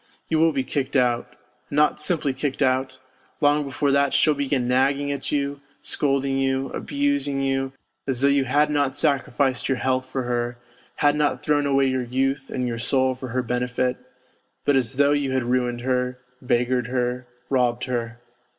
You 0.29 0.39
will 0.39 0.51
be 0.51 0.63
kicked 0.63 0.95
out. 0.95 1.35
And 1.69 1.75
not 1.77 2.01
simply 2.01 2.33
kicked 2.33 2.63
out; 2.63 2.97
long 3.39 3.63
before 3.63 3.91
that 3.91 4.15
she'll 4.15 4.33
begin 4.33 4.67
nagging 4.67 5.11
at 5.11 5.31
you, 5.31 5.61
scolding 5.79 6.39
you, 6.39 6.69
abusing 6.69 7.39
you, 7.39 7.73
as 8.07 8.19
though 8.21 8.27
you 8.27 8.45
had 8.45 8.71
not 8.71 8.97
sacrificed 8.97 9.69
your 9.69 9.77
health 9.77 10.07
for 10.09 10.23
her, 10.23 10.57
had 10.95 11.15
not 11.15 11.43
thrown 11.43 11.67
away 11.67 11.85
your 11.85 12.01
youth 12.01 12.49
and 12.49 12.67
your 12.67 12.79
soul 12.79 13.13
for 13.13 13.27
her 13.29 13.43
benefit, 13.43 13.97
but 14.65 14.75
as 14.75 14.95
though 14.95 15.11
you 15.11 15.33
had 15.33 15.43
ruined 15.43 15.81
her, 15.81 16.17
beggared 16.41 16.87
her, 16.87 17.27
robbed 17.51 17.83
her. 17.83 18.19